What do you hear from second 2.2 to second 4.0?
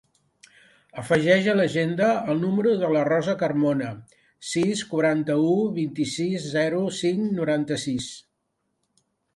el número de la Rosa Carmona: